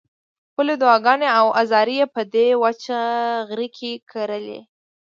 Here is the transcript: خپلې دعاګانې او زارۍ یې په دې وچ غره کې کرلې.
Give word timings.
خپلې 0.51 0.73
دعاګانې 0.81 1.29
او 1.39 1.45
زارۍ 1.71 1.95
یې 2.01 2.07
په 2.15 2.21
دې 2.33 2.47
وچ 2.61 2.83
غره 3.49 3.67
کې 3.77 3.91
کرلې. 4.11 4.59